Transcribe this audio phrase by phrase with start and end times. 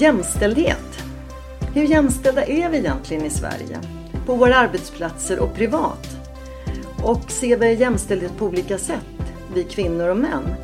[0.00, 1.04] Jämställdhet.
[1.74, 3.78] Hur jämställda är vi egentligen i Sverige?
[4.26, 6.06] På våra arbetsplatser och privat?
[7.04, 10.54] Och ser vi jämställdhet på olika sätt, vi kvinnor och män?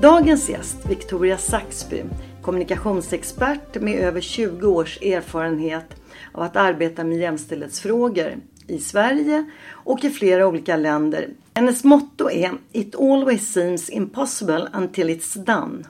[0.00, 2.02] Dagens gäst, Victoria Saxby,
[2.42, 5.94] kommunikationsexpert med över 20 års erfarenhet
[6.32, 11.28] av att arbeta med jämställdhetsfrågor i Sverige och i flera olika länder.
[11.54, 15.84] Hennes motto är It always seems impossible until it's done.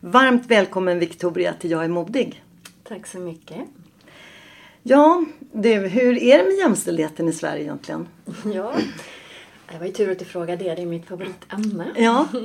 [0.00, 2.44] Varmt välkommen Victoria till Jag är modig.
[2.84, 3.58] Tack så mycket.
[4.82, 8.08] Ja, du, hur är det med jämställdheten i Sverige egentligen?
[8.54, 8.74] Ja,
[9.72, 10.74] det var ju tur att du frågade det.
[10.74, 11.86] Det är mitt favoritämne.
[11.96, 12.28] Ja,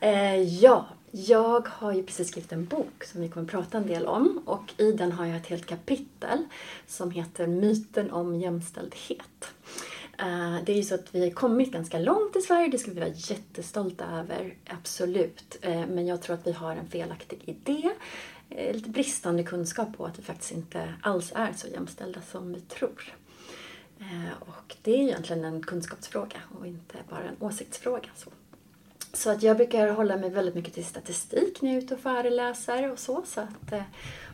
[0.00, 3.86] Eh, ja, jag har ju precis skrivit en bok som vi kommer att prata en
[3.86, 4.42] del om.
[4.44, 6.38] Och i den har jag ett helt kapitel
[6.86, 9.52] som heter Myten om jämställdhet.
[10.18, 12.90] Eh, det är ju så att vi har kommit ganska långt i Sverige, det ska
[12.90, 15.58] vi vara jättestolta över, absolut.
[15.60, 17.90] Eh, men jag tror att vi har en felaktig idé,
[18.50, 22.60] eh, lite bristande kunskap på att vi faktiskt inte alls är så jämställda som vi
[22.60, 23.14] tror.
[24.40, 28.08] Och det är egentligen en kunskapsfråga och inte bara en åsiktsfråga.
[28.16, 28.30] Så.
[29.12, 32.00] Så att jag brukar hålla mig väldigt mycket till statistik när jag är ute och
[32.00, 33.72] föreläser och så, så att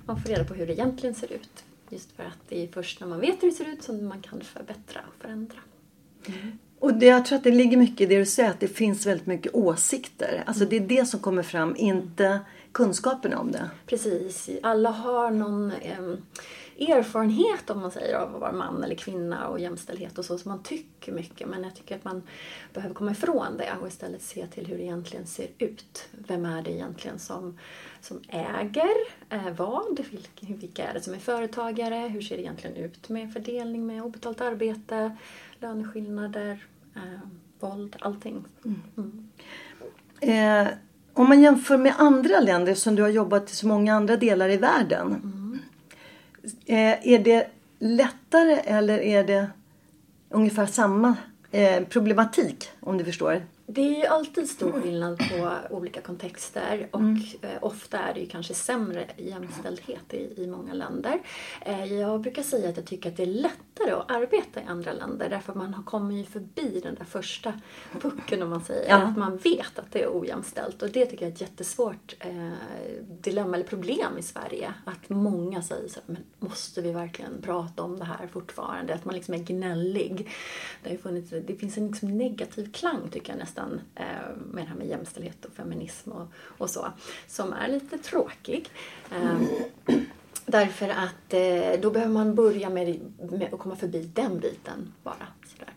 [0.07, 1.65] man får reda på hur det egentligen ser ut.
[1.89, 4.23] Just för att det är först när man vet hur det ser ut som man
[4.23, 5.59] kan förbättra och förändra
[6.79, 9.07] och det, jag tror att det ligger mycket i det du säger, att det finns
[9.07, 10.43] väldigt mycket åsikter.
[10.47, 12.41] Alltså det är det som kommer fram, inte
[12.73, 13.71] kunskapen om det.
[13.87, 15.99] Precis, alla har någon eh,
[16.89, 20.49] erfarenhet om man säger av att vara man eller kvinna och jämställdhet och så, så
[20.49, 21.49] man tycker mycket.
[21.49, 22.23] Men jag tycker att man
[22.75, 26.09] behöver komma ifrån det och istället se till hur det egentligen ser ut.
[26.11, 27.59] Vem är det egentligen som,
[28.01, 28.95] som äger
[29.31, 30.01] eh, vad?
[30.11, 32.09] Vilka, vilka är det som är företagare?
[32.09, 35.17] Hur ser det egentligen ut med fördelning med obetalt arbete,
[35.61, 36.65] löneskillnader,
[36.97, 37.21] eh,
[37.61, 38.45] våld, allting.
[38.65, 39.29] Mm.
[40.21, 40.73] Eh,
[41.15, 44.49] om man jämför med andra länder, som du har jobbat i så många andra delar
[44.49, 45.37] i världen.
[46.67, 49.47] Eh, är det lättare eller är det
[50.29, 51.17] ungefär samma
[51.51, 53.43] eh, problematik, om du förstår?
[53.73, 57.01] Det är ju alltid stor skillnad på olika kontexter och
[57.45, 61.21] eh, ofta är det ju kanske sämre jämställdhet i, i många länder.
[61.61, 64.93] Eh, jag brukar säga att jag tycker att det är lättare att arbeta i andra
[64.93, 67.53] länder därför att man har- kommer ju förbi den där första
[68.01, 68.89] pucken om man säger.
[68.91, 68.97] Ja.
[68.97, 72.51] Att man vet att det är ojämställt och det tycker jag är ett jättesvårt eh,
[73.21, 74.75] dilemma eller problem i Sverige.
[74.85, 78.95] Att många säger så här, men måste vi verkligen prata om det här fortfarande?
[78.95, 80.29] Att man liksom är gnällig.
[80.83, 83.60] Det, har funnits, det finns en liksom negativ klang tycker jag nästan
[83.95, 84.05] eh,
[84.53, 86.27] med det här med jämställdhet och feminism och,
[86.59, 86.87] och så.
[87.29, 88.71] Som är lite tråkig.
[89.11, 89.41] Eh,
[90.51, 93.01] Därför att eh, då behöver man börja med,
[93.31, 95.27] med att komma förbi den biten bara.
[95.47, 95.75] Sådär.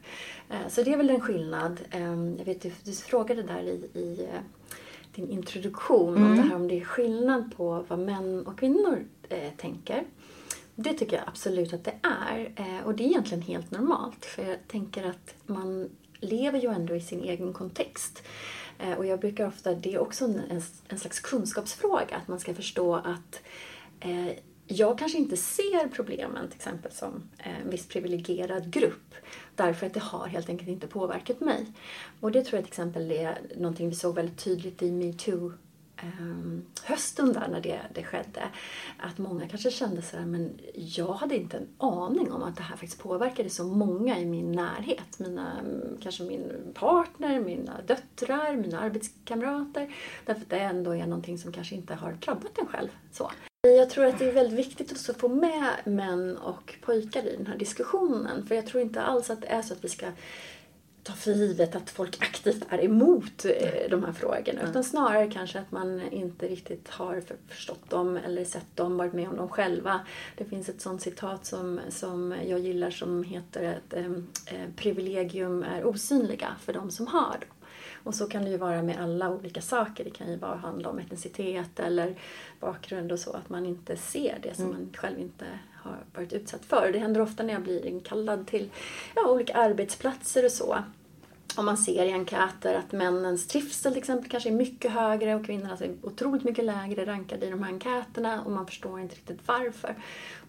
[0.49, 1.79] Eh, så det är väl en skillnad.
[1.91, 2.01] Eh,
[2.38, 4.41] jag vet, du, du frågade där i, i eh,
[5.15, 9.51] din introduktion om det här om det är skillnad på vad män och kvinnor eh,
[9.57, 10.03] tänker.
[10.75, 12.51] Det tycker jag absolut att det är.
[12.85, 14.25] Och det är egentligen helt normalt.
[14.25, 15.89] För jag tänker att man
[16.23, 18.23] lever ju ändå i sin egen kontext.
[18.79, 22.53] Eh, och jag brukar ofta, det är också en, en, slags kunskapsfråga, att man ska
[22.53, 23.41] förstå att
[23.99, 24.31] eh,
[24.67, 29.15] jag kanske inte ser problemen till exempel som eh, en viss privilegierad grupp
[29.55, 31.65] därför att det har helt enkelt inte påverkat mig.
[32.19, 35.53] Och det tror jag till exempel är någonting vi såg väldigt tydligt i metoo
[36.03, 38.44] Ehm, hösten där när det, det skedde.
[38.97, 42.63] Att många kanske kände så här, men jag hade inte en aning om att det
[42.63, 45.19] här faktiskt påverkade så många i min närhet.
[45.19, 45.61] Mina,
[46.01, 49.95] kanske min partner, mina döttrar, mina arbetskamrater.
[50.25, 52.89] Därför att det ändå är någonting som kanske inte har drabbat en själv.
[53.11, 53.31] Så.
[53.61, 57.35] Jag tror att det är väldigt viktigt också att få med män och pojkar i
[57.38, 58.45] den här diskussionen.
[58.47, 60.06] För jag tror inte alls att det är så att vi ska
[61.03, 64.69] ta för givet att folk aktivt är emot eh, de här frågorna.
[64.69, 69.29] Utan snarare kanske att man inte riktigt har förstått dem eller sett dem, varit med
[69.29, 70.00] om dem själva.
[70.38, 75.63] Det finns ett sånt citat som, som jag gillar som heter att eh, eh privilegium
[75.63, 77.49] är osynliga för de som har dem.
[78.03, 80.03] Och så kan det ju vara med alla olika saker.
[80.03, 82.15] Det kan ju bara handla om etnicitet eller
[82.59, 83.33] bakgrund och så.
[83.33, 84.77] Att man inte ser det som mm.
[84.77, 85.45] man själv inte
[85.83, 86.91] har varit utsatt för.
[86.91, 88.69] Det händer ofta när jag blir inkallad till
[89.15, 90.77] ja, olika arbetsplatser och så.
[91.55, 95.45] Om man ser i enkäter att männens trivsel till exempel kanske är mycket högre och
[95.45, 99.39] kvinnornas är otroligt mycket lägre rankade i de här enkäterna och man förstår inte riktigt
[99.45, 99.95] varför.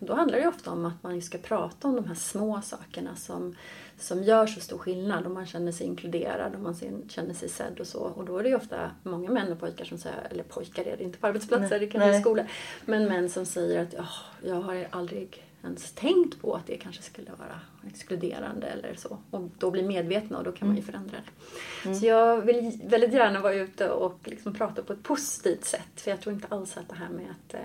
[0.01, 3.17] Och då handlar det ofta om att man ska prata om de här små sakerna
[3.17, 3.57] som
[3.99, 6.75] som gör så stor skillnad och man känner sig inkluderad och man
[7.09, 8.01] känner sig sedd och så.
[8.01, 10.97] Och då är det ju ofta många män och pojkar som säger, eller pojkar är
[10.97, 11.81] det inte på arbetsplatser, Nej.
[11.81, 12.47] det kan vara i skolor.
[12.85, 17.03] Men män som säger att oh, jag har aldrig ens tänkt på att det kanske
[17.03, 19.19] skulle vara exkluderande eller så.
[19.31, 20.93] Och då blir medvetna och då kan man ju mm.
[20.93, 21.89] förändra det.
[21.89, 22.01] Mm.
[22.01, 25.91] Så jag vill väldigt gärna vara ute och liksom prata på ett positivt sätt.
[25.97, 27.61] För jag tror inte alls att det här med att eh,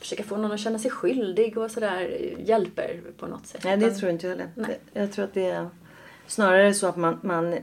[0.00, 2.00] försöka få någon att känna sig skyldig och sådär
[2.38, 3.64] hjälper på något sätt.
[3.64, 4.78] Nej, det tror inte jag heller.
[4.92, 5.68] Jag tror att det är
[6.26, 7.54] snarare så att man, man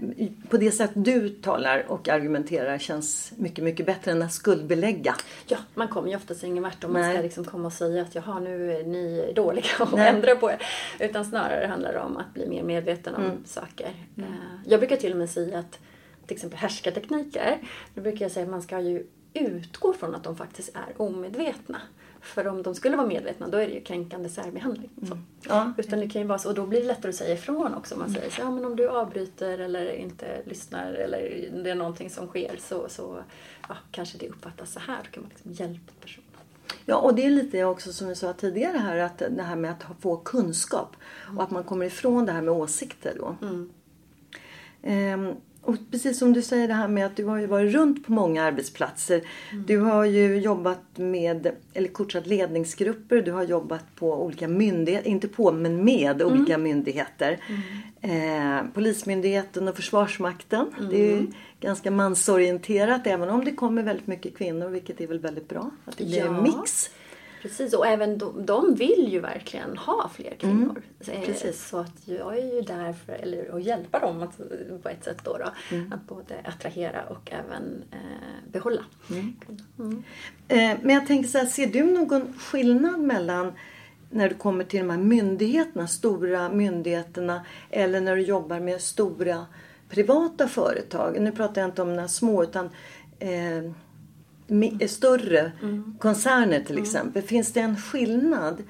[0.49, 5.15] på det sätt du talar och argumenterar känns mycket, mycket bättre än att skuldbelägga.
[5.47, 7.03] Ja, man kommer ju oftast ingen vart om Nej.
[7.03, 10.09] man ska liksom komma och säga att jaha, nu är ni dåliga och Nej.
[10.09, 10.61] ändra på er.
[10.99, 13.45] Utan snarare handlar det om att bli mer medveten om mm.
[13.45, 13.91] saker.
[14.17, 14.29] Mm.
[14.29, 14.35] Eh,
[14.65, 15.79] jag brukar till och med säga att
[16.27, 17.57] till exempel härskartekniker,
[17.93, 21.81] då brukar jag säga att man ska ju utgå från att de faktiskt är omedvetna.
[22.21, 24.89] För om de skulle vara medvetna då är det ju kränkande särbehandling.
[25.01, 25.17] Mm.
[25.47, 25.73] Ja.
[25.77, 27.97] Utan det kan ju vara så, och då blir det lättare att säga ifrån också.
[27.97, 32.09] Man säger så ja men om du avbryter eller inte lyssnar eller det är någonting
[32.09, 33.23] som sker så, så
[33.69, 34.99] ja, kanske det uppfattas så här.
[35.03, 36.25] Då kan man liksom hjälpa personen.
[36.85, 39.71] Ja, och det är lite också som vi sa tidigare här, att det här med
[39.71, 40.95] att få kunskap
[41.25, 41.37] mm.
[41.37, 43.35] och att man kommer ifrån det här med åsikter då.
[43.41, 43.69] Mm.
[44.83, 48.05] Ehm, och precis som du säger det här med att du har ju varit runt
[48.05, 49.21] på många arbetsplatser.
[49.51, 49.63] Mm.
[49.67, 53.21] Du har ju jobbat med, eller coachat ledningsgrupper.
[53.21, 56.33] Du har jobbat på olika myndigheter, inte på men med mm.
[56.33, 57.39] olika myndigheter.
[58.01, 58.57] Mm.
[58.57, 60.65] Eh, Polismyndigheten och Försvarsmakten.
[60.91, 61.33] Det är mm.
[61.59, 65.71] ganska mansorienterat även om det kommer väldigt mycket kvinnor vilket är väl väldigt bra.
[65.85, 66.25] Att det blir ja.
[66.25, 66.89] en mix.
[67.41, 70.81] Precis, och även de, de vill ju verkligen ha fler kvinnor.
[71.07, 71.67] Mm, precis.
[71.67, 74.37] Så att jag är ju där för eller, att hjälpa dem att,
[74.83, 75.93] på ett sätt då, då mm.
[75.93, 78.81] att både attrahera och även eh, behålla.
[79.09, 79.33] Mm.
[79.79, 80.03] mm.
[80.47, 83.53] Eh, men jag tänker så här, ser du någon skillnad mellan
[84.09, 89.45] när du kommer till de här myndigheterna, stora myndigheterna eller när du jobbar med stora
[89.89, 91.21] privata företag.
[91.21, 92.69] Nu pratar jag inte om några små utan
[93.19, 93.71] eh,
[94.87, 95.95] större mm.
[95.99, 96.83] koncerner till mm.
[96.83, 97.21] exempel.
[97.21, 98.63] Finns det en skillnad?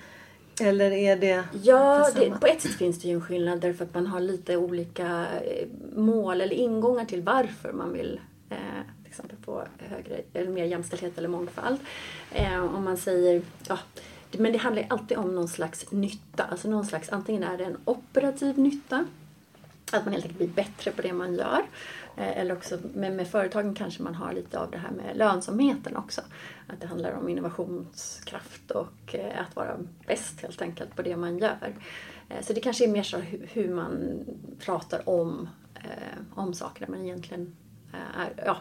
[0.62, 3.94] Eller är det Ja, det, på ett sätt finns det ju en skillnad därför att
[3.94, 8.20] man har lite olika eh, mål eller ingångar till varför man vill
[8.50, 8.58] eh,
[9.04, 11.80] till exempel få högre, eller mer jämställdhet eller mångfald.
[12.32, 13.80] Eh, om man säger, ja,
[14.32, 16.44] men det handlar alltid om någon slags nytta.
[16.44, 19.06] Alltså någon slags, antingen är det en operativ nytta,
[19.92, 21.62] att man helt enkelt blir bättre på det man gör.
[22.18, 25.98] Eh, eller också med, med företagen kanske man har lite av det här med lönsamheten
[25.98, 26.22] också.
[26.68, 29.78] Att det handlar om innovationskraft och eh, att vara
[30.08, 31.76] bäst helt enkelt på det man gör.
[32.30, 34.20] Eh, så det kanske är mer så hur man
[34.60, 35.50] pratar om,
[36.36, 37.56] om saker men egentligen
[38.18, 38.58] är, ja,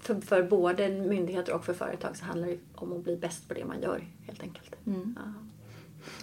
[0.00, 3.54] för, för, både myndigheter och för företag så handlar det om att bli bäst på
[3.54, 4.74] det man gör helt enkelt.
[4.86, 5.18] Mm.
[5.18, 5.32] Ja.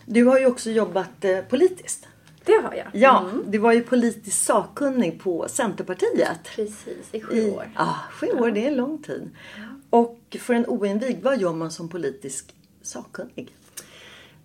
[0.05, 2.07] Du har ju också jobbat politiskt.
[2.45, 2.87] Det har jag.
[2.93, 3.51] Ja, mm.
[3.51, 6.43] du var ju politisk sakkunnig på Centerpartiet.
[6.55, 7.71] Precis, i sju år.
[7.75, 8.53] Ja, sju år, ja.
[8.53, 9.29] det är en lång tid.
[9.57, 9.63] Ja.
[9.89, 13.55] Och för en oinvigd, vad gör man som politisk sakkunnig?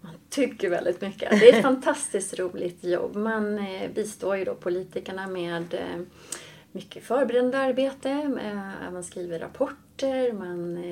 [0.00, 1.30] Man tycker väldigt mycket.
[1.30, 3.16] Det är ett fantastiskt roligt jobb.
[3.16, 6.00] Man eh, bistår ju då politikerna med eh,
[6.72, 8.10] mycket förberedande arbete.
[8.42, 10.84] Eh, man skriver rapporter, man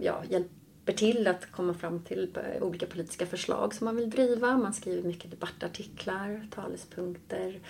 [0.00, 2.28] ja, hjälper hjälper till att komma fram till
[2.60, 4.56] olika politiska förslag som man vill driva.
[4.56, 7.60] Man skriver mycket debattartiklar, talespunkter.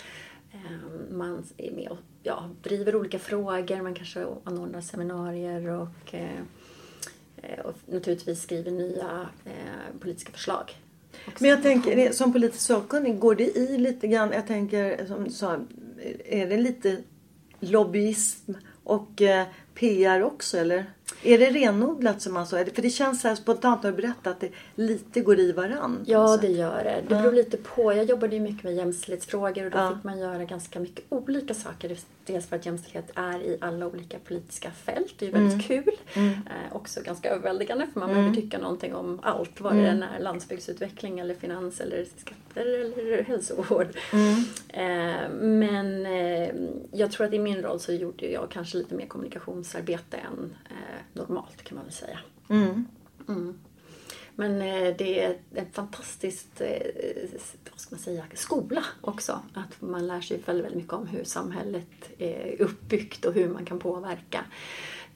[0.53, 7.59] Ehm, man är med och ja, driver olika frågor, man kanske anordnar seminarier och, eh,
[7.65, 10.75] och naturligtvis skriver nya eh, politiska förslag.
[11.39, 15.31] Men jag tänker, som politisk sakkunnig, går det i lite grann, jag tänker som du
[15.31, 15.59] sa,
[16.25, 16.97] är det lite
[17.59, 18.53] lobbyism
[18.83, 20.85] och eh, PR också eller?
[21.23, 22.65] Är det renodlat som man sa?
[22.75, 26.03] För det känns så här spontant när du berättar att det lite går i varann.
[26.05, 27.03] Ja, det gör det.
[27.07, 27.93] Det beror lite på.
[27.93, 29.95] Jag jobbade ju mycket med jämställdhetsfrågor och då ja.
[29.95, 31.97] fick man göra ganska mycket olika saker.
[32.25, 35.13] Dels för att jämställdhet är i alla olika politiska fält.
[35.19, 35.83] Det är ju väldigt mm.
[35.83, 35.95] kul.
[36.13, 36.29] Mm.
[36.29, 38.21] Eh, också ganska överväldigande för man mm.
[38.21, 39.61] behöver tycka någonting om allt.
[39.61, 39.91] Vad det mm.
[39.91, 40.19] än är.
[40.19, 43.87] Landsbygdsutveckling eller finans eller skatter eller hälsovård.
[44.13, 44.43] Mm.
[44.69, 46.49] Eh, men eh,
[46.91, 50.90] jag tror att i min roll så gjorde jag kanske lite mer kommunikationsarbete än eh,
[51.13, 52.19] normalt kan man väl säga.
[52.49, 52.87] Mm.
[53.27, 53.59] Mm.
[54.35, 57.29] Men eh, det är en fantastisk eh,
[57.71, 59.41] vad ska man säga, skola också.
[59.53, 63.65] Att man lär sig väldigt, väldigt mycket om hur samhället är uppbyggt och hur man
[63.65, 64.45] kan påverka.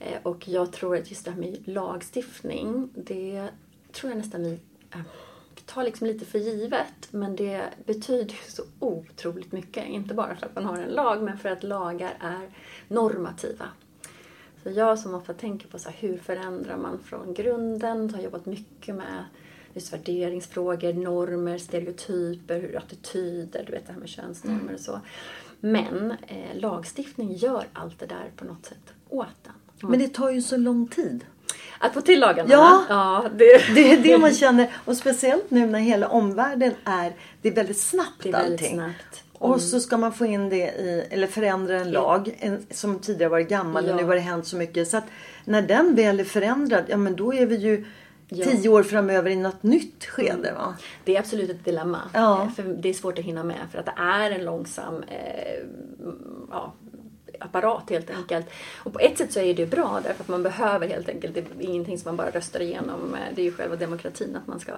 [0.00, 3.48] Eh, och jag tror att just det här med lagstiftning, det
[3.92, 4.60] tror jag nästan vi
[5.66, 7.08] tar liksom lite för givet.
[7.10, 9.86] Men det betyder ju så otroligt mycket.
[9.86, 12.50] Inte bara för att man har en lag, men för att lagar är
[12.88, 13.68] normativa.
[14.66, 18.46] Så jag som ofta tänker på så här, hur förändrar man från grunden, har jobbat
[18.46, 19.24] mycket med
[19.74, 25.00] just värderingsfrågor, normer, stereotyper, attityder, du vet det här med könsnormer och så.
[25.60, 29.52] Men eh, lagstiftning gör allt det där på något sätt åt den.
[29.82, 29.90] Mm.
[29.90, 31.24] Men det tar ju så lång tid.
[31.78, 32.48] Att få till lagarna?
[32.50, 33.74] Ja, ja det...
[33.74, 34.76] det är det man känner.
[34.84, 38.76] Och speciellt nu när hela omvärlden är, det är väldigt snabbt det är väldigt allting.
[38.76, 39.24] Snabbt.
[39.38, 39.60] Och mm.
[39.60, 43.48] så ska man få in det i, eller förändra en lag en, som tidigare varit
[43.48, 43.90] gammal ja.
[43.90, 44.88] och nu har det hänt så mycket.
[44.88, 45.04] Så att
[45.44, 47.84] när den väl är förändrad, ja men då är vi ju
[48.28, 48.44] ja.
[48.44, 50.52] tio år framöver i något nytt skede.
[50.52, 50.76] Va?
[51.04, 52.00] Det är absolut ett dilemma.
[52.12, 52.50] Ja.
[52.56, 55.64] För det är svårt att hinna med för att det är en långsam eh,
[56.50, 56.74] ja,
[57.40, 58.46] apparat helt enkelt.
[58.76, 61.40] Och på ett sätt så är det bra därför att man behöver helt enkelt, det
[61.40, 63.16] är ingenting som man bara röstar igenom.
[63.34, 64.72] Det är ju själva demokratin att man ska,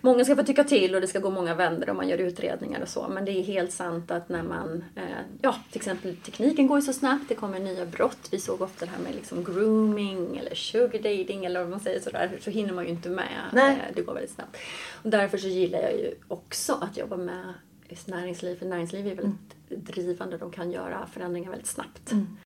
[0.00, 2.80] många ska få tycka till och det ska gå många vändor och man gör utredningar
[2.80, 3.08] och så.
[3.08, 5.02] Men det är helt sant att när man, eh,
[5.42, 8.28] ja till exempel tekniken går ju så snabbt, det kommer nya brott.
[8.30, 12.00] Vi såg ofta det här med liksom grooming eller sugar dating eller vad man säger
[12.00, 13.50] sådär, så hinner man ju inte med.
[13.52, 13.72] Nej.
[13.72, 14.56] Eh, det går väldigt snabbt.
[15.02, 17.54] Och därför så gillar jag ju också att jobba med
[17.88, 20.38] just näringsliv, för näringsliv är väldigt mm drivande.
[20.38, 22.12] De kan göra förändringar väldigt snabbt.
[22.12, 22.36] Mm.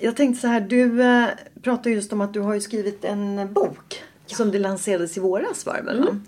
[0.00, 1.28] Jag tänkte så här, du äh,
[1.62, 4.36] pratar just om att du har ju skrivit en bok ja.
[4.36, 5.98] som det lanserades i våras var väl?
[5.98, 6.22] Mm.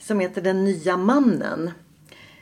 [0.00, 1.70] Som heter Den nya mannen.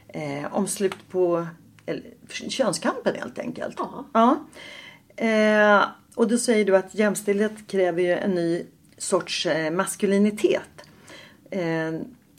[0.08, 1.46] Eh, om slut på
[1.86, 3.76] eller, könskampen helt enkelt.
[3.78, 4.04] Ja.
[4.12, 4.46] ja.
[5.26, 5.84] Eh,
[6.14, 8.66] och då säger du att jämställdhet kräver ju en ny
[8.98, 10.62] sorts eh, maskulinitet.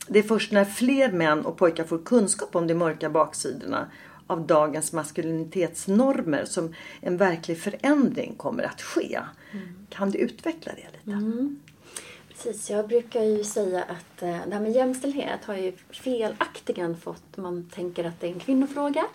[0.08, 3.88] Det är först när fler män och pojkar får kunskap om de mörka baksidorna
[4.28, 9.20] av dagens maskulinitetsnormer som en verklig förändring kommer att ske.
[9.52, 9.68] Mm.
[9.90, 11.18] Kan du utveckla det lite?
[11.18, 11.60] Mm.
[12.30, 17.38] Precis, jag brukar ju säga att eh, det här med jämställdhet har ju felaktigen fått,
[17.38, 19.06] man tänker att det är en kvinnofråga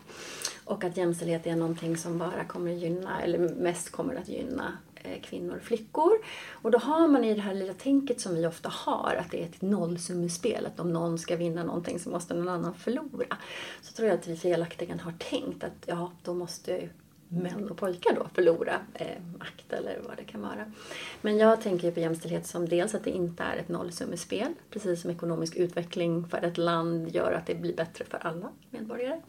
[0.65, 4.79] och att jämställdhet är någonting som bara kommer att gynna, eller mest kommer att gynna
[5.03, 6.13] Eh, kvinnor och flickor.
[6.53, 9.43] Och då har man i det här lilla tänket som vi ofta har, att det
[9.43, 10.67] är ett nollsummespel.
[10.67, 13.37] Att om någon ska vinna någonting så måste någon annan förlora.
[13.83, 16.89] Så tror jag att vi felaktigen har tänkt att ja, då måste
[17.29, 20.73] män och pojkar då förlora eh, makt eller vad det kan vara.
[21.21, 25.11] Men jag tänker på jämställdhet som dels att det inte är ett nollsummespel, precis som
[25.11, 29.21] ekonomisk utveckling för ett land gör att det blir bättre för alla medborgare.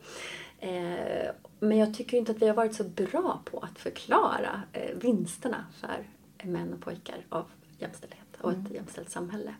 [0.60, 4.96] Eh, men jag tycker inte att vi har varit så bra på att förklara eh,
[4.96, 6.08] vinsterna för
[6.44, 7.46] män och pojkar av
[7.78, 8.66] jämställdhet och mm.
[8.66, 9.56] ett jämställt samhälle.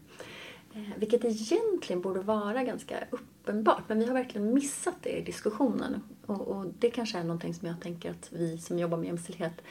[0.74, 6.04] Eh, vilket egentligen borde vara ganska uppenbart, men vi har verkligen missat det i diskussionen.
[6.26, 9.62] Och, och det kanske är någonting som jag tänker att vi som jobbar med jämställdhet,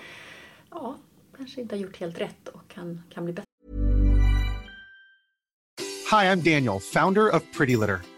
[0.70, 0.96] ja,
[1.36, 3.44] kanske inte har gjort helt rätt och kan, kan bli bättre.
[6.10, 8.17] Hi, I'm Daniel, founder of Pretty Litter.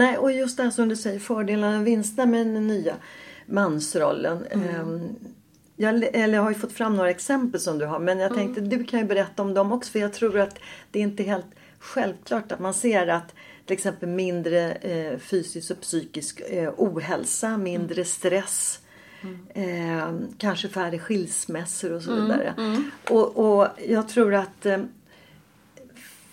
[0.00, 2.94] Nej, och just det här som du säger, fördelarna och vinsterna med den nya
[3.46, 4.46] mansrollen.
[4.50, 5.08] Ehm,
[5.76, 8.60] Jag, eller jag har ju fått fram några exempel som du har men jag tänkte
[8.60, 10.58] du kan ju berätta om dem också för jag tror att
[10.90, 11.46] det är inte helt
[11.78, 13.34] självklart att man ser att
[13.66, 18.80] till exempel mindre eh, fysisk och psykisk eh, ohälsa, mindre stress,
[19.54, 22.54] eh, kanske färre skilsmässor och så vidare.
[23.10, 24.78] Och, och jag tror att eh,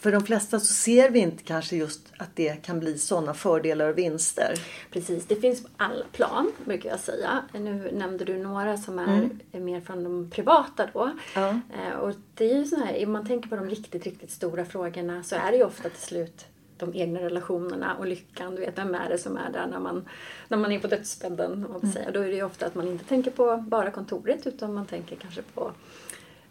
[0.07, 3.89] för de flesta så ser vi inte kanske just att det kan bli sådana fördelar
[3.89, 4.53] och vinster.
[4.91, 7.43] Precis, det finns på alla plan brukar jag säga.
[7.53, 11.11] Nu nämnde du några som är mer från de privata då.
[11.35, 11.49] Ja.
[11.49, 14.65] Eh, Och det är ju så här, om man tänker på de riktigt, riktigt stora
[14.65, 16.45] frågorna så är det ju ofta till slut
[16.77, 18.55] de egna relationerna och lyckan.
[18.55, 20.05] Du vet, vem är det som är där när man,
[20.47, 21.65] när man är på dödsbädden?
[21.93, 22.11] säga.
[22.11, 25.15] Då är det ju ofta att man inte tänker på bara kontoret utan man tänker
[25.15, 25.71] kanske på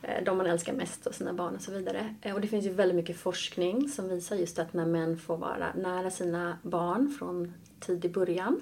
[0.07, 2.15] Eh, de man älskar mest och sina barn och så vidare.
[2.23, 5.37] Eh, och det finns ju väldigt mycket forskning som visar just att när män får
[5.37, 8.61] vara nära sina barn från tidig början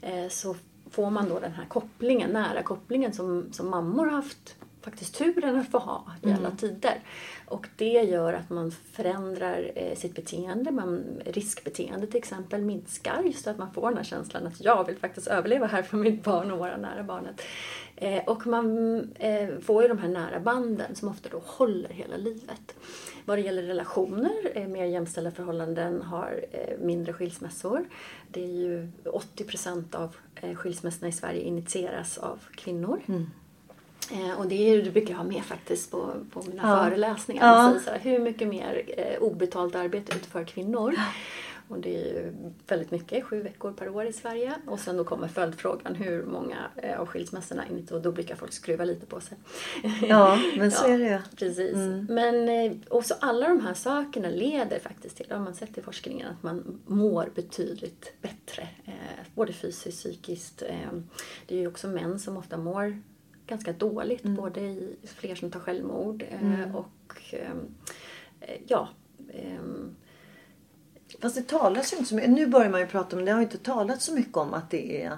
[0.00, 0.56] eh, så
[0.90, 5.56] får man då den här kopplingen, nära kopplingen som, som mammor har haft faktiskt turen
[5.56, 7.00] att få ha i alla tider.
[7.46, 10.70] Och det gör att man förändrar eh, sitt beteende.
[10.70, 13.22] Man, riskbeteende till exempel minskar.
[13.22, 16.24] Just att man får den här känslan att jag vill faktiskt överleva här för mitt
[16.24, 17.42] barn och vara nära barnet.
[17.96, 22.16] Eh, och man eh, får ju de här nära banden som ofta då håller hela
[22.16, 22.74] livet.
[23.24, 27.84] Vad det gäller relationer, eh, mer jämställda förhållanden har eh, mindre skilsmässor.
[28.28, 30.16] Det är ju 80 procent av
[30.54, 33.02] skilsmässorna i Sverige initieras av kvinnor.
[34.12, 36.84] Eh, och det, är, det brukar jag ha med faktiskt på, på mina Ja.
[36.84, 37.46] föreläsningar.
[37.46, 37.68] Ja.
[37.68, 40.94] Säger så här, hur mycket mer eh, obetalt arbete utför kvinnor?
[41.68, 42.32] Och det är ju
[42.68, 44.54] väldigt mycket, sju veckor per år i Sverige.
[44.66, 47.64] Och sen då kommer följdfrågan hur många eh, av skilsmässorna?
[47.90, 49.38] Och då brukar folk skruva lite på sig.
[50.08, 51.18] Ja, men så är det ju.
[51.36, 51.76] Precis.
[52.08, 55.82] Men eh, också alla de här sakerna leder faktiskt till, det har man sett i
[55.82, 58.68] forskningen, att man mår betydligt bättre.
[58.84, 58.92] Eh,
[59.34, 60.62] både fysiskt, psykiskt.
[61.46, 63.02] Det är ju också män som ofta mår
[63.52, 64.22] ganska dåligt.
[64.22, 67.74] Både i fler som tar självmord eh, och ehm,
[68.40, 68.88] eh, ja.
[69.34, 69.94] ehm,
[71.20, 72.30] Fast det talas ju inte så mycket.
[72.30, 73.32] Nu börjar man ju prata om det.
[73.32, 75.16] har ju inte talats så mycket om att det är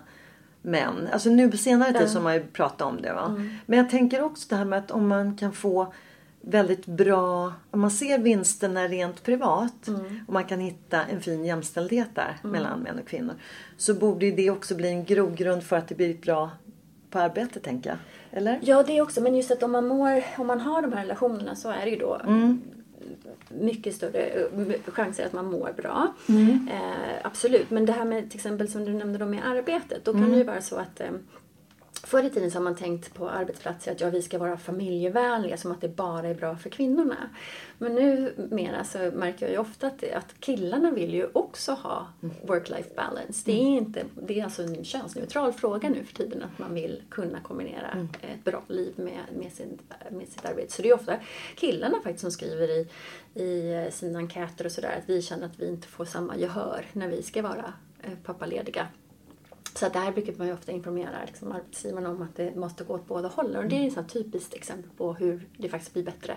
[0.63, 1.09] män.
[1.13, 3.13] Alltså nu på senare tid så har man ju pratat om det.
[3.13, 3.37] Va?
[3.67, 5.93] Men jag tänker också det här med att om man kan få
[6.41, 9.89] väldigt bra, om man ser vinsterna rent privat
[10.27, 13.35] och man kan hitta en fin jämställdhet där mellan män och kvinnor.
[13.77, 16.51] Så borde det också bli en grogrund för att det blir bra
[17.15, 17.99] på arbetet tänker jag.
[18.39, 18.59] Eller?
[18.63, 19.21] Ja, det också.
[19.21, 21.91] Men just att om man, mår, om man har de här relationerna så är det
[21.91, 22.21] ju då
[23.49, 26.13] mycket större eh, chanser att man mår bra.
[26.71, 27.71] Eh, absolut.
[27.71, 30.05] Men det här med till exempel som du nämnde då med arbetet.
[30.05, 31.07] Då kan det ju vara så att eh,
[32.07, 35.57] Förr i tiden så har man tänkt på arbetsplatser att ja, vi ska vara familjevänliga
[35.57, 37.17] som att det bara är bra för kvinnorna.
[37.79, 42.07] Men nu mera så märker jag ju ofta att, att killarna vill ju också ha
[42.21, 43.43] work-life balance.
[43.45, 47.03] Det är, inte, det är alltså en könsneutral fråga nu för tiden att man vill
[47.09, 49.79] kunna kombinera ett bra liv med, med, sin,
[50.11, 50.73] med sitt arbete.
[50.73, 51.17] Så det är ofta
[51.57, 52.89] killarna faktiskt som skriver i,
[53.35, 57.09] i sina enkäter och sådär att vi känner att vi inte får samma gehör när
[57.09, 58.89] vi ska vara eh, pappalediga.
[59.75, 62.95] Så att där brukar man ju ofta informera liksom, arbetsgivarna om att det måste gå
[62.95, 63.57] åt båda hållen.
[63.57, 66.37] Och det är ett här typiskt exempel på hur det faktiskt blir bättre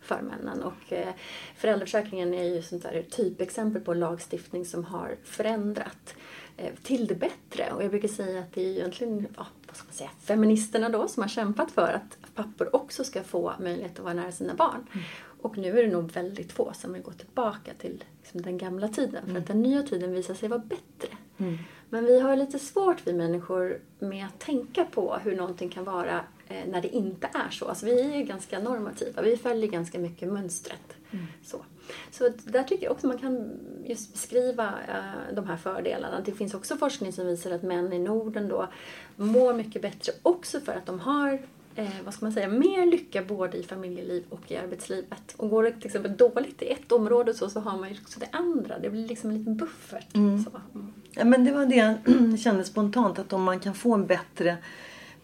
[0.00, 0.62] för männen.
[0.62, 1.14] Och eh,
[1.56, 6.14] föräldraförsäkringen är ju sånt där typexempel på lagstiftning som har förändrat
[6.56, 7.72] eh, till det bättre.
[7.72, 11.08] Och jag brukar säga att det är egentligen, ja, vad ska man säga, feministerna då
[11.08, 14.86] som har kämpat för att pappor också ska få möjlighet att vara nära sina barn.
[15.42, 18.88] Och nu är det nog väldigt få som vill gå tillbaka till liksom, den gamla
[18.88, 19.26] tiden.
[19.26, 21.16] För att den nya tiden visar sig vara bättre.
[21.90, 26.20] Men vi har lite svårt, vi människor, med att tänka på hur någonting kan vara
[26.48, 27.68] eh, när det inte är så.
[27.68, 29.22] Alltså, vi är ganska normativa.
[29.22, 30.96] Vi följer ganska mycket mönstret.
[31.44, 31.64] Så.
[32.10, 33.50] så där tycker jag också man kan
[33.84, 36.20] just beskriva eh, de här fördelarna.
[36.20, 38.68] Det finns också forskning som visar att män i Norden då
[39.16, 41.38] mår mycket bättre också för att de har
[41.74, 45.34] eh, vad ska man säga, mer lycka både i familjeliv och i arbetslivet.
[45.36, 48.20] Och går det till exempel dåligt i ett område så, så har man ju också
[48.20, 48.78] det andra.
[48.78, 50.12] Det blir liksom en liten buffert.
[50.12, 50.18] Så.
[50.18, 50.92] Mm.
[51.10, 54.56] Ja, men det var det jag kände spontant att om man kan få en bättre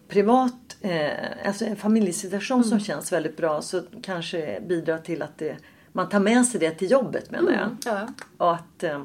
[0.09, 1.11] privat, eh,
[1.47, 5.57] alltså en familjesituation som känns väldigt bra så kanske bidrar till att det,
[5.93, 7.77] man tar med sig det till jobbet menar jag.
[7.85, 8.09] Ja.
[8.37, 9.05] Och att, eh,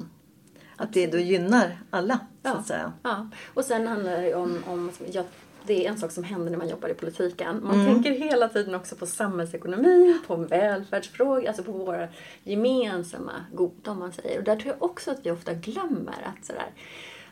[0.75, 2.51] att det då gynnar alla, så Ja.
[2.55, 2.93] att säga.
[3.03, 5.23] Ja, och sen handlar det om, om ja,
[5.65, 7.59] det är en sak som händer när man jobbar i politiken.
[7.63, 7.93] Man Mm.
[7.93, 12.07] tänker hela tiden också på samhällsekonomi, på välfärdsfrågor, alltså på våra
[12.43, 14.37] gemensamma goda om man säger.
[14.37, 16.65] Och där tror jag också att vi ofta glömmer att sådär,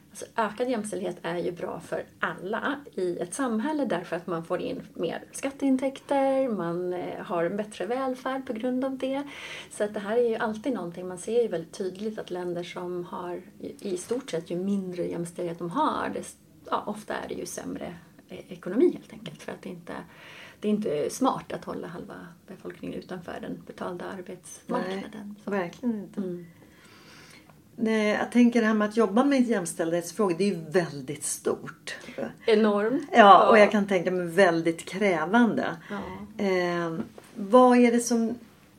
[0.09, 4.61] alltså ökad jämställdhet är ju bra för alla i ett samhälle därför att man får
[4.61, 9.23] in mer skatteintäkter, man eh, har en bättre välfärd på grund av det.
[9.71, 12.63] Så att det här är ju alltid någonting, man ser ju väldigt tydligt att länder
[12.63, 13.41] som har
[13.79, 16.37] i stort sett ju mindre jämställdhet de har, desto
[16.69, 17.93] ja, ofta är det ju sämre
[18.31, 19.41] ekonomi helt enkelt.
[19.41, 19.93] För att det inte,
[20.59, 25.35] det är inte smart att hålla halva befolkningen utanför den betalda arbetsmarknaden.
[25.45, 26.19] Nej, verkligen inte.
[26.19, 26.45] Mm.
[27.75, 31.95] Nej, jag tänker det här med att jobba med jämställdhetsfrågor, det är ju väldigt stort.
[32.45, 33.05] Enorm.
[33.11, 35.75] Ja, och jag kan tänka mig väldigt krävande.
[35.89, 36.45] Ja.
[36.45, 36.99] Eh,
[37.35, 38.35] vad är det som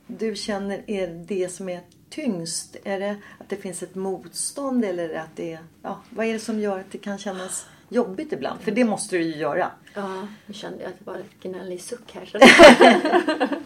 [0.07, 2.77] du känner är det som är tyngst?
[2.83, 6.39] Är det att det finns ett motstånd eller att det är, ja, vad är det
[6.39, 8.61] som gör att det kan kännas jobbigt ibland?
[8.61, 9.71] För det måste du ju göra.
[9.93, 12.29] Ja, nu kände jag att det var ett gnällig suck här.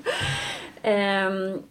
[0.82, 1.64] Ehm,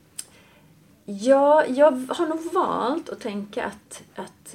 [1.04, 4.54] ja, jag har nog valt att tänka att, att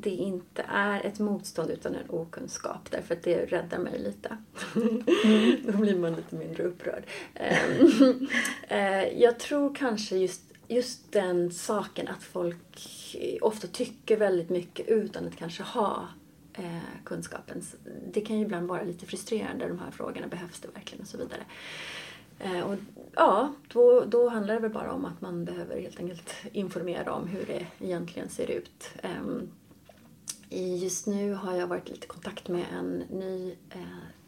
[0.00, 2.90] det inte är ett motstånd utan en okunskap.
[2.90, 4.36] Därför att det räddar mig lite.
[5.72, 7.02] Då blir man lite mindre upprörd.
[7.34, 8.28] Ehm,
[8.68, 12.56] eh, jag tror kanske just, just den saken att folk
[13.40, 16.08] ofta tycker väldigt mycket utan att kanske ha
[16.56, 17.62] eh, kunskapen.
[18.12, 21.18] Det kan ju ibland vara lite frustrerande, de här frågorna, behövs det verkligen och så
[21.18, 21.42] vidare.
[22.38, 22.78] Eh, och,
[23.14, 27.28] ja, då, då handlar det väl bara om att man behöver helt enkelt informera om
[27.28, 28.90] hur det egentligen ser ut.
[29.02, 29.22] Eh,
[30.82, 33.80] just nu har jag varit i kontakt med en ny eh,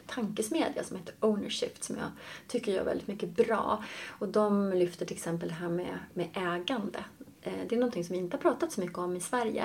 [0.07, 2.11] tankesmedja som heter Ownership som jag
[2.47, 3.85] tycker gör väldigt mycket bra.
[4.07, 7.05] Och de lyfter till exempel det här med, med ägande.
[7.43, 9.65] Eh, Det är någonting som vi inte har pratat så mycket om i Sverige.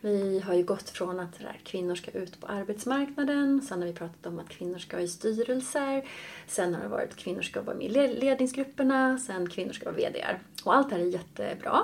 [0.00, 3.92] Vi har ju gått från att där, kvinnor ska ut på arbetsmarknaden, sen har vi
[3.94, 6.04] pratat om att kvinnor ska i styrelser,
[6.46, 9.84] sen har det varit att kvinnor ska vara med i le- ledningsgrupperna, sen kvinnor ska
[9.84, 10.38] vara VDR.
[10.64, 11.78] Och allt det här är jättebra.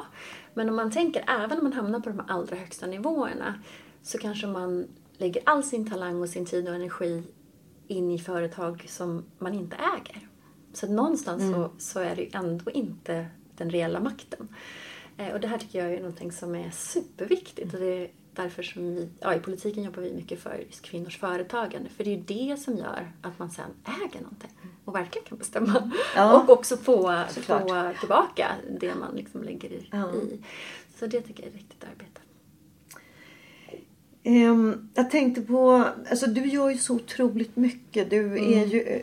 [0.54, 3.54] Men om man tänker, även om man hamnar på de allra högsta nivåerna,
[4.02, 4.88] så kanske man
[5.18, 7.22] lägger all sin talang och sin tid och energi
[7.86, 10.28] in i företag som man inte äger.
[10.72, 14.48] Så någonstans så, så är det ju ändå inte den reella makten.
[15.18, 17.74] Eh, och det här tycker jag är någonting som är superviktigt.
[17.74, 21.18] Och det är därför som vi, ja, i politiken jobbar vi mycket för just kvinnors
[21.18, 21.90] företagande.
[21.90, 24.50] För det är ju det som gör att man sen äger någonting
[24.84, 25.90] och verkligen kan bestämma.
[26.16, 26.42] Ja.
[26.42, 27.68] Och också få, Såklart.
[27.68, 28.48] få tillbaka
[28.80, 29.88] det man liksom lägger i.
[29.92, 30.12] Ja.
[30.98, 32.20] Så det tycker jag är riktigt arbete.
[34.22, 38.10] Ehm, jag tänkte på, alltså du gör ju så otroligt mycket.
[38.10, 39.02] Du är ju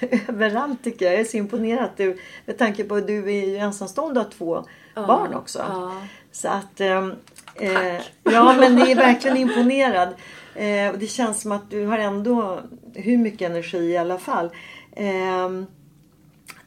[0.28, 1.14] överallt tycker jag.
[1.14, 4.26] Jag är så imponerad att du, med tanke på att du är ju ensamstående och
[4.26, 4.64] har två
[5.02, 5.58] barn också.
[5.58, 6.02] Ja.
[6.32, 7.14] Så att, ehm,
[7.54, 10.08] eh, ja men det är verkligen imponerad.
[10.54, 12.60] Eh, och det känns som att du har ändå
[12.94, 14.50] hur mycket energi i alla fall.
[14.96, 15.66] Ehm,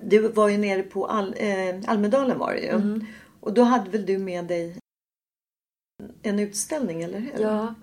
[0.01, 3.01] du var ju nere på Al, eh, Almedalen var det ju.
[3.39, 4.75] Och då hade väl du med dig
[6.21, 7.41] en utställning, eller hur?
[7.41, 7.73] Ja,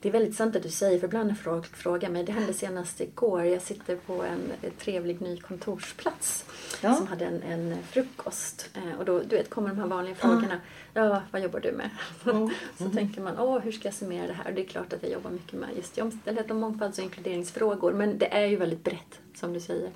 [0.00, 0.98] det är väldigt sant det du säger.
[0.98, 3.44] För ibland folk frågar mig, det hände senast igår.
[3.44, 6.44] Jag sitter på en trevlig ny kontorsplats
[6.82, 6.94] Ja.
[6.94, 8.70] som hade en, en frukost.
[8.74, 10.60] Eh, och då du vet, kommer de här vanliga frågorna.
[10.94, 11.90] Ja, vad jobbar du med?
[12.78, 14.46] Så tänker man, åh, hur ska jag summera det här?
[14.48, 17.92] Och det är klart att jag jobbar mycket med just jämställdhet och mångfalds och inkluderingsfrågor.
[17.92, 19.90] Men det är ju väldigt brett, som du säger.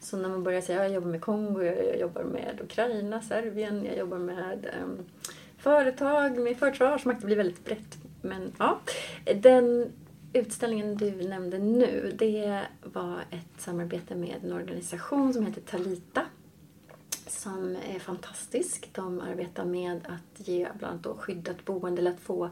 [0.00, 3.96] Så när man börjar säga, jag jobbar med Kongo, jag, jobbar med Ukraina, Serbien, jag
[3.98, 4.98] jobbar med ehm,
[5.58, 7.20] företag med försvarsmakt.
[7.20, 7.98] Det blir väldigt brett.
[8.20, 8.80] Men ja,
[9.34, 9.92] den
[10.32, 16.26] utställningen du nämnde nu, det var ett samarbete med en organisation som heter Talita
[17.30, 18.90] som är fantastisk.
[18.92, 22.50] De arbetar med att ge bland annat då skyddat boende eller att få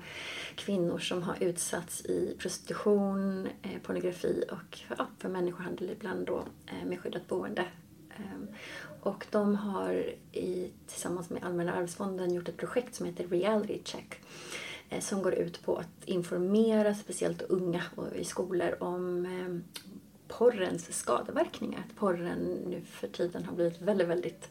[0.54, 6.88] kvinnor som har utsatts i prostitution, eh, pornografi och ja, för människohandel ibland då eh,
[6.88, 7.64] med skyddat boende.
[8.16, 8.48] Ehm,
[9.00, 9.92] och de har
[10.32, 14.20] i, tillsammans med Allmänna arvsfonden gjort ett projekt som heter Reality Check
[15.00, 19.76] som går ut på att informera speciellt unga och i skolor om eh,
[20.28, 21.84] porrens skadeverkningar.
[21.88, 24.48] Att porren nu för tiden har blivit väldigt, väldigt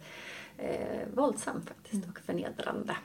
[0.58, 2.98] eh, våldsam faktiskt och förnedrande.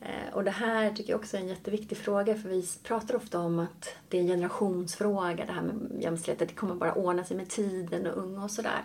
[0.00, 3.38] Eh, och det här tycker jag också är en jätteviktig fråga för vi pratar ofta
[3.38, 6.48] om att det är en generationsfråga det här med jämställdhet.
[6.48, 8.84] Det kommer bara ordna sig med tiden och unga och sådär.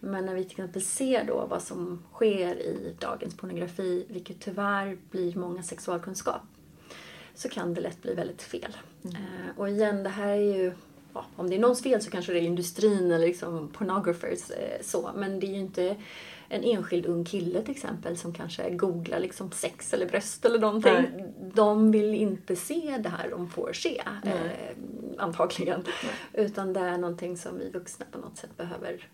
[0.00, 4.98] Men när vi till exempel ser då vad som sker i dagens pornografi, vilket tyvärr
[5.10, 6.42] blir många sexualkunskap,
[7.38, 8.76] så kan det lätt bli väldigt fel.
[9.04, 10.72] Eh, och igen, det här är ju
[11.14, 14.82] ja, om det är någons fel så kanske det är industrin eller liksom pornographers eh,
[14.82, 15.10] så.
[15.16, 15.96] Men det är ju inte
[16.48, 20.92] en enskild ung kille till exempel som kanske googlar liksom sex eller bröst eller någonting.
[20.92, 21.32] Nej.
[21.54, 24.02] De vill inte se det här de får se.
[24.24, 24.34] Nej.
[24.34, 24.76] Eh,
[25.18, 25.84] antagligen.
[26.32, 29.08] Utan det är någonting som vi vuxna på något sätt behöver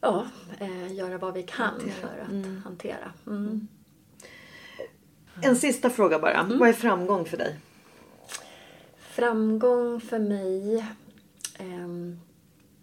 [0.00, 0.26] ja,
[0.58, 3.12] eh, göra vad vi kan för att hantera.
[3.26, 3.68] Mm.
[5.42, 6.42] En sista fråga bara.
[6.42, 7.56] Vad är framgång för dig?
[8.98, 10.86] Framgång för mig,
[11.58, 12.20] ehm,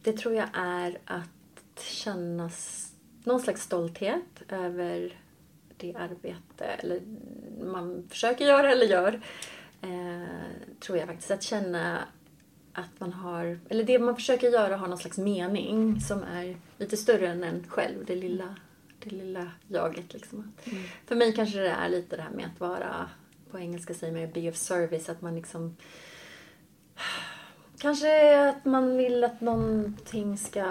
[0.04, 2.50] det tror jag är att känna
[3.24, 5.18] någon slags stolthet över
[5.78, 7.02] det arbete eller
[7.64, 9.22] man försöker göra eller gör.
[9.82, 10.28] Eh,
[10.80, 11.32] tror jag faktiskt.
[11.32, 12.00] Att känna
[12.74, 16.98] att man har, eller det man försöker göra har någon slags mening som är lite
[16.98, 18.56] större än en själv, det lilla,
[19.04, 20.14] det lilla jaget.
[20.14, 20.54] Liksom.
[21.06, 23.10] För mig kanske det är lite det här med att vara,
[23.52, 25.76] på engelska säger man be of service, att man liksom
[27.82, 30.66] Kanske att man vill att någonting ska,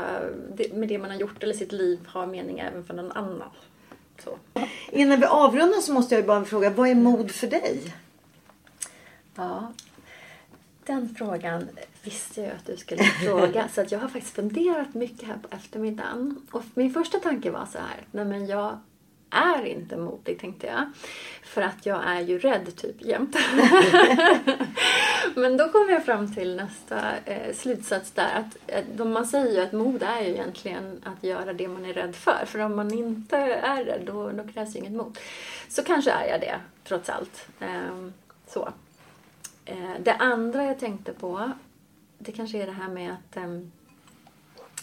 [0.73, 3.51] med det man har gjort eller sitt liv, ha mening även för någon annan.
[4.25, 4.39] Så.
[4.91, 6.71] Innan vi avrundar så måste jag bara fråga.
[6.71, 7.95] Vad är mod för dig?
[9.35, 9.73] Ja,
[10.91, 11.69] den frågan
[12.03, 13.69] visste jag att du skulle fråga.
[13.69, 16.47] så att jag har faktiskt funderat mycket här på eftermiddagen.
[16.51, 18.79] Och min första tanke var så här, nej men jag
[19.31, 20.93] är inte modig tänkte jag.
[21.43, 23.37] För att jag är ju rädd typ jämt.
[25.35, 28.31] men då kom jag fram till nästa eh, slutsats där.
[28.35, 28.57] Att,
[28.99, 32.17] eh, man säger ju att mod är ju egentligen att göra det man är rädd
[32.17, 32.45] för.
[32.47, 35.19] För om man inte är rädd då, då krävs ju inget mod.
[35.69, 37.49] Så kanske är jag det trots allt.
[37.61, 38.09] Eh,
[38.47, 38.73] så.
[39.71, 41.53] Eh, det andra jag tänkte på,
[42.19, 43.73] det kanske är det här med att, ehm,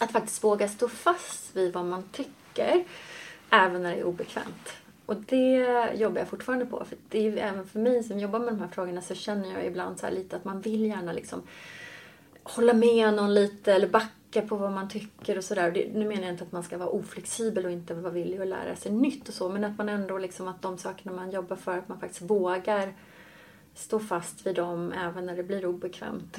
[0.00, 2.84] att faktiskt våga stå fast vid vad man tycker,
[3.50, 4.68] även när det är obekvämt.
[5.06, 6.84] Och det jobbar jag fortfarande på.
[6.84, 9.52] För det är ju även för mig som jobbar med de här frågorna så känner
[9.54, 11.42] jag ibland så här lite att man vill gärna liksom
[12.42, 15.90] hålla med någon lite eller backa på vad man tycker och sådär.
[15.94, 18.76] Nu menar jag inte att man ska vara oflexibel och inte vara villig att lära
[18.76, 21.78] sig nytt och så, men att man ändå liksom att de sakerna man jobbar för,
[21.78, 22.94] att man faktiskt vågar
[23.78, 26.38] stå fast vid dem även när det blir obekvämt.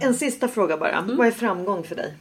[0.00, 1.00] En sista fråga bara.
[1.00, 2.14] Vad är framgång för dig?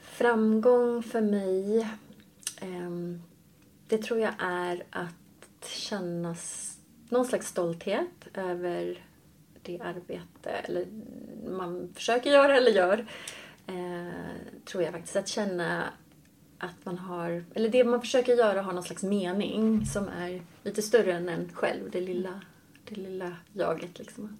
[0.00, 1.88] Framgång för mig,
[2.60, 3.22] ehm,
[3.88, 6.36] det tror jag är att känna
[7.08, 9.04] någon slags stolthet över
[9.62, 10.86] det arbete eller
[11.50, 13.06] man försöker göra eller gör.
[13.66, 14.12] Eh,
[14.64, 15.16] tror jag faktiskt.
[15.16, 15.84] Att känna
[16.58, 20.82] att man har, eller det man försöker göra har någon slags mening som är lite
[20.82, 22.40] större än en själv, det lilla,
[22.84, 23.98] det lilla jaget.
[23.98, 24.38] Liksom.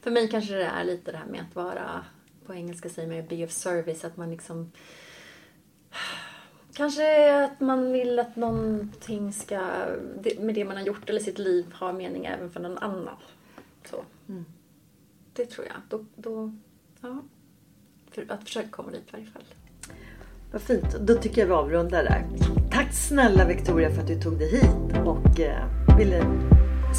[0.00, 2.04] För mig kanske det är lite det här med att vara,
[2.46, 4.72] på engelska säger man ju be of service, att man liksom
[6.72, 9.86] Kanske att man vill att någonting ska,
[10.38, 13.16] med det man har gjort eller sitt liv, ha mening även för någon annan.
[13.84, 14.04] Så.
[15.32, 15.76] Det tror jag.
[15.88, 16.52] Då, då,
[17.00, 17.22] ja.
[18.10, 19.44] För att försöka komma dit i varje fall.
[20.52, 20.96] Vad fint.
[21.00, 22.26] Då tycker jag vi avrundar där.
[22.70, 26.24] Tack snälla Victoria för att du tog dig hit och eh, ville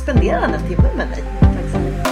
[0.04, 1.24] spendera den här timmen med mig.
[1.40, 2.08] Tack så mycket.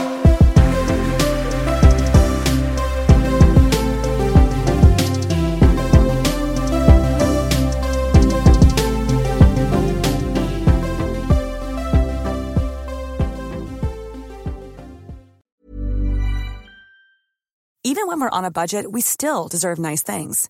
[17.83, 20.49] Even when we're on a budget, we still deserve nice things.